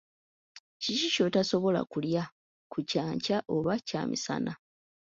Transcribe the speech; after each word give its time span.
Kiki 0.81 1.07
ky'otasobola 1.13 1.81
kulya 1.91 2.23
ku 2.71 2.79
kyankya 2.89 3.37
oba 3.55 3.73
kyamisana? 3.87 4.53